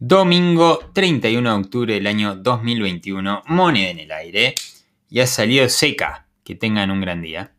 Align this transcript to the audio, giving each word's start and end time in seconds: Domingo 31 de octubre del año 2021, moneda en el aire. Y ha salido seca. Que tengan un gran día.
Domingo 0.00 0.80
31 0.92 1.48
de 1.48 1.56
octubre 1.56 1.94
del 1.94 2.08
año 2.08 2.34
2021, 2.34 3.44
moneda 3.46 3.90
en 3.90 4.00
el 4.00 4.10
aire. 4.10 4.54
Y 5.08 5.20
ha 5.20 5.26
salido 5.26 5.68
seca. 5.68 6.26
Que 6.42 6.56
tengan 6.56 6.90
un 6.90 7.00
gran 7.00 7.22
día. 7.22 7.52